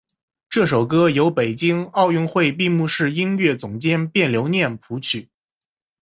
[0.49, 5.29] 这首歌由北京奥运会闭幕式音乐总监卞留念谱曲。